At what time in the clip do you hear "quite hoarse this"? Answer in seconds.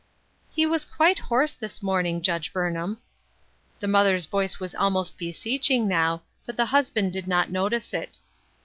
0.83-1.83